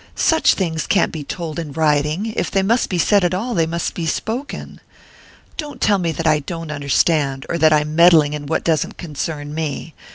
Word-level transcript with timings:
Such 0.15 0.55
things 0.55 0.87
can't 0.87 1.11
be 1.11 1.23
told 1.23 1.59
in 1.59 1.73
writing 1.73 2.25
if 2.35 2.49
they 2.49 2.63
must 2.63 2.89
be 2.89 2.97
said 2.97 3.23
at 3.23 3.35
all, 3.35 3.53
they 3.53 3.67
must 3.67 3.93
be 3.93 4.07
spoken. 4.07 4.81
Don't 5.57 5.79
tell 5.79 5.99
me 5.99 6.11
that 6.13 6.25
I 6.25 6.39
don't 6.39 6.71
understand 6.71 7.45
or 7.49 7.59
that 7.59 7.71
I'm 7.71 7.95
meddling 7.95 8.33
in 8.33 8.47
what 8.47 8.63
doesn't 8.63 8.97
concern 8.97 9.53
me. 9.53 9.93